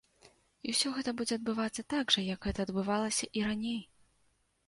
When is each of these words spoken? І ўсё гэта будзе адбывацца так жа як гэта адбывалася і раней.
І 0.67 0.73
ўсё 0.75 0.91
гэта 0.95 1.11
будзе 1.17 1.35
адбывацца 1.39 1.85
так 1.95 2.15
жа 2.15 2.21
як 2.29 2.47
гэта 2.49 2.59
адбывалася 2.67 3.25
і 3.41 3.43
раней. 3.49 3.79